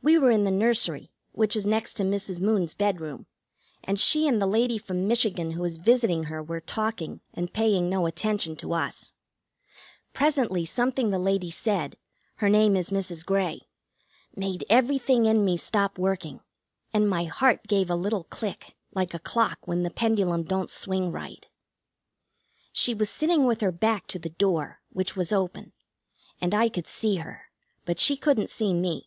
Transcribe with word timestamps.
We 0.00 0.16
were 0.16 0.30
in 0.30 0.44
the 0.44 0.52
nursery, 0.52 1.10
which 1.32 1.56
is 1.56 1.66
next 1.66 1.94
to 1.94 2.04
Mrs. 2.04 2.40
Moon's 2.40 2.72
bedroom, 2.72 3.26
and 3.82 3.98
she 3.98 4.28
and 4.28 4.40
the 4.40 4.46
lady 4.46 4.78
from 4.78 5.08
Michigan, 5.08 5.50
who 5.50 5.64
is 5.64 5.76
visiting 5.76 6.24
her, 6.24 6.40
were 6.40 6.60
talking 6.60 7.20
and 7.34 7.52
paying 7.52 7.90
no 7.90 8.06
attention 8.06 8.54
to 8.58 8.74
us. 8.74 9.12
Presently 10.12 10.64
something 10.64 11.10
the 11.10 11.18
lady 11.18 11.50
said 11.50 11.98
her 12.36 12.48
name 12.48 12.76
is 12.76 12.90
Mrs. 12.90 13.26
Grey 13.26 13.62
made 14.36 14.64
everything 14.70 15.26
in 15.26 15.44
me 15.44 15.56
stop 15.56 15.98
working, 15.98 16.40
and 16.94 17.10
my 17.10 17.24
heart 17.24 17.66
gave 17.66 17.90
a 17.90 17.96
little 17.96 18.24
click 18.24 18.76
like 18.94 19.14
a 19.14 19.18
clock 19.18 19.66
when 19.66 19.82
the 19.82 19.90
pendulum 19.90 20.44
don't 20.44 20.70
swing 20.70 21.10
right. 21.10 21.48
She 22.72 22.94
was 22.94 23.10
sitting 23.10 23.46
with 23.46 23.60
her 23.62 23.72
back 23.72 24.06
to 24.06 24.20
the 24.20 24.30
door, 24.30 24.80
which 24.90 25.16
was 25.16 25.32
open, 25.32 25.72
and 26.40 26.54
I 26.54 26.68
could 26.68 26.86
see 26.86 27.16
her, 27.16 27.46
but 27.84 27.98
she 27.98 28.16
couldn't 28.16 28.48
see 28.48 28.72
me. 28.72 29.06